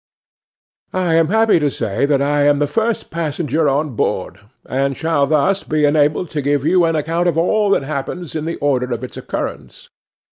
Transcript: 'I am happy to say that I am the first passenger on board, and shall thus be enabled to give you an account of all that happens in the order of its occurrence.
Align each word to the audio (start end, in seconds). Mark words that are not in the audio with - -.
'I 0.93 1.13
am 1.13 1.27
happy 1.27 1.59
to 1.59 1.69
say 1.69 2.07
that 2.07 2.23
I 2.23 2.47
am 2.47 2.57
the 2.57 2.65
first 2.65 3.11
passenger 3.11 3.69
on 3.69 3.91
board, 3.95 4.39
and 4.67 4.97
shall 4.97 5.27
thus 5.27 5.63
be 5.63 5.85
enabled 5.85 6.31
to 6.31 6.41
give 6.41 6.65
you 6.65 6.85
an 6.85 6.95
account 6.95 7.27
of 7.27 7.37
all 7.37 7.69
that 7.69 7.83
happens 7.83 8.35
in 8.35 8.45
the 8.45 8.55
order 8.55 8.91
of 8.93 9.03
its 9.03 9.15
occurrence. 9.15 9.89